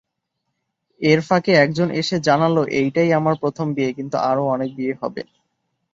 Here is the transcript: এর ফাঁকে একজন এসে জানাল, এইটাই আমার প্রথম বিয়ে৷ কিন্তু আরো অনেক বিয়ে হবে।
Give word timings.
এর 1.01 1.19
ফাঁকে 1.21 1.51
একজন 1.55 1.87
এসে 1.91 2.17
জানাল, 2.19 2.55
এইটাই 2.79 3.09
আমার 3.13 3.35
প্রথম 3.39 3.67
বিয়ে৷ 3.73 3.91
কিন্তু 3.97 4.15
আরো 4.29 4.43
অনেক 4.47 4.69
বিয়ে 4.75 4.93
হবে। 5.01 5.21